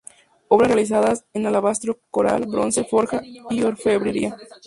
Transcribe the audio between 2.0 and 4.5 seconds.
coral, bronce, forja y orfebrería.